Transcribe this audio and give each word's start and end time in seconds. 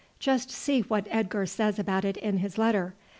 Just 0.17 0.49
see 0.49 0.81
what 0.81 1.05
Edgar 1.11 1.45
says 1.45 1.77
about 1.77 2.03
it 2.05 2.17
in 2.17 2.37
his 2.39 2.57
letter. 2.57 2.95